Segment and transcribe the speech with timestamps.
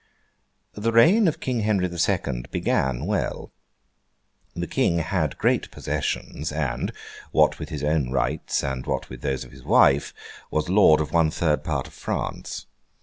[0.73, 3.51] The reign of King Henry the Second began well.
[4.55, 6.91] The King had great possessions, and
[7.31, 10.11] (what with his own rights, and what with those of his wife)
[10.49, 12.65] was lord of one third part of France.